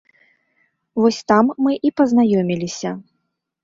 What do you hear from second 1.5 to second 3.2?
мы і пазнаёміліся.